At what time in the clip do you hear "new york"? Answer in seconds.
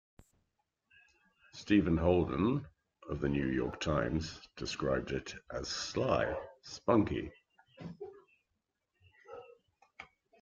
3.29-3.79